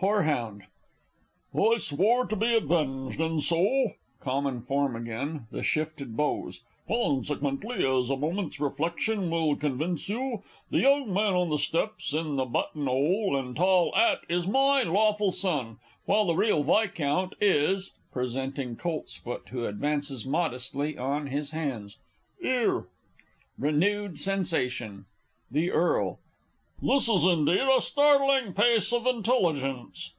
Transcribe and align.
Horeh. 0.00 0.62
I 1.54 1.78
swore 1.78 2.26
to 2.26 2.34
be 2.34 2.56
avenged, 2.56 3.20
and 3.20 3.40
so 3.40 3.92
(common 4.18 4.60
form 4.60 4.96
again; 4.96 5.46
the 5.52 5.62
shifted 5.62 6.16
bows) 6.16 6.60
consequently, 6.88 7.86
as 7.86 8.10
a 8.10 8.16
moment's 8.16 8.58
reflection 8.58 9.30
will 9.30 9.54
convince 9.54 10.08
you, 10.08 10.42
the 10.72 10.80
young 10.80 11.14
man 11.14 11.34
on 11.34 11.50
the 11.50 11.58
steps, 11.58 12.12
in 12.12 12.34
the 12.34 12.44
button 12.44 12.88
'ole 12.88 13.36
and 13.36 13.54
tall 13.54 13.94
'at, 13.94 14.22
is 14.28 14.48
my 14.48 14.82
lawful 14.82 15.30
son, 15.30 15.76
while 16.04 16.24
the 16.26 16.34
real 16.34 16.64
Viscount 16.64 17.34
is 17.40 17.92
(presenting 18.12 18.74
COLTSFOOT, 18.74 19.50
who 19.50 19.66
advances 19.66 20.26
modestly 20.26 20.98
on 20.98 21.28
his 21.28 21.52
hands) 21.52 21.98
'ere! 22.42 22.88
[Renewed 23.56 24.18
sensation. 24.18 25.04
The 25.48 25.70
Earl. 25.70 26.18
This 26.84 27.08
is 27.08 27.22
indeed 27.24 27.60
a 27.60 27.80
startling 27.80 28.54
piece 28.54 28.92
of 28.92 29.06
intelligence. 29.06 30.10